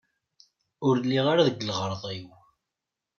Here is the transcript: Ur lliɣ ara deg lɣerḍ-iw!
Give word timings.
Ur 0.87 0.95
lliɣ 1.03 1.25
ara 1.33 1.47
deg 1.47 1.61
lɣerḍ-iw! 1.63 2.27